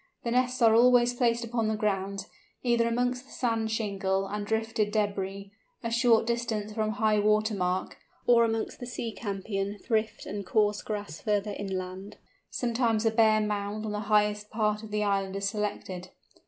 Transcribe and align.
The 0.23 0.31
nests 0.31 0.63
are 0.63 0.73
always 0.73 1.13
placed 1.13 1.43
upon 1.45 1.67
the 1.67 1.75
ground, 1.75 2.25
either 2.63 2.87
amongst 2.87 3.27
the 3.27 3.31
sand 3.31 3.69
shingle 3.69 4.25
and 4.25 4.47
drifted 4.47 4.89
debris, 4.89 5.51
a 5.83 5.91
short 5.91 6.25
distance 6.25 6.73
from 6.73 6.93
high 6.93 7.19
water 7.19 7.53
mark, 7.53 7.99
or 8.25 8.43
amongst 8.43 8.79
the 8.79 8.87
sea 8.87 9.11
campion, 9.11 9.77
thrift, 9.77 10.25
and 10.25 10.43
coarse 10.43 10.81
grass 10.81 11.21
further 11.21 11.53
inland; 11.53 12.17
sometimes 12.49 13.05
a 13.05 13.11
bare 13.11 13.41
mound 13.41 13.85
on 13.85 13.91
the 13.91 13.99
highest 13.99 14.49
part 14.49 14.81
of 14.81 14.89
the 14.89 15.03
island 15.03 15.35
is 15.35 15.47
selected. 15.47 16.09